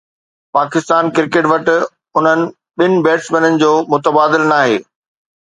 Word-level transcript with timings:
Pakistan 0.57 1.03
cricket 1.17 1.45
وٽ 1.51 1.69
انهن 2.17 2.39
ٻن 2.77 2.97
بيٽسمينن 3.09 3.53
جو 3.65 3.71
متبادل 3.93 4.45
ناهي 4.55 4.75